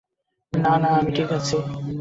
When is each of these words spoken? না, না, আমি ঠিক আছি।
না, 0.53 0.73
না, 0.77 0.89
আমি 0.89 1.11
ঠিক 1.11 1.29
আছি। 1.31 1.57